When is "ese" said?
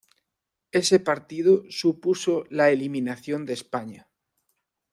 0.71-0.99